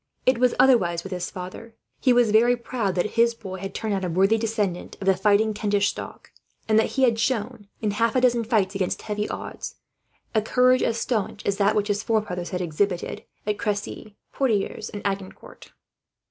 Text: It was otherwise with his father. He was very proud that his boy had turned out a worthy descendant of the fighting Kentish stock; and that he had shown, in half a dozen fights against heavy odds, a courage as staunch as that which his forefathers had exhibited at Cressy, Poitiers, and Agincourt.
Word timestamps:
It 0.25 0.39
was 0.39 0.55
otherwise 0.57 1.03
with 1.03 1.11
his 1.13 1.29
father. 1.29 1.75
He 1.99 2.11
was 2.11 2.31
very 2.31 2.57
proud 2.57 2.95
that 2.95 3.11
his 3.21 3.35
boy 3.35 3.59
had 3.59 3.75
turned 3.75 3.93
out 3.93 4.03
a 4.03 4.09
worthy 4.09 4.35
descendant 4.39 4.97
of 4.99 5.05
the 5.05 5.15
fighting 5.15 5.53
Kentish 5.53 5.89
stock; 5.89 6.31
and 6.67 6.79
that 6.79 6.93
he 6.97 7.03
had 7.03 7.19
shown, 7.19 7.67
in 7.83 7.91
half 7.91 8.15
a 8.15 8.21
dozen 8.21 8.43
fights 8.43 8.73
against 8.73 9.03
heavy 9.03 9.29
odds, 9.29 9.75
a 10.33 10.41
courage 10.41 10.81
as 10.81 10.97
staunch 10.97 11.45
as 11.45 11.57
that 11.57 11.75
which 11.75 11.87
his 11.87 12.01
forefathers 12.01 12.49
had 12.49 12.61
exhibited 12.61 13.25
at 13.45 13.59
Cressy, 13.59 14.15
Poitiers, 14.33 14.89
and 14.89 15.03
Agincourt. 15.05 15.71